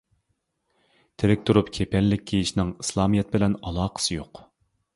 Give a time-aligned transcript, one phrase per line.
[1.23, 4.45] تىرىك تۇرۇپ كېپەنلىك كىيىشنىڭ ئىسلامىيەت بىلەن ئالاقىسى يوق.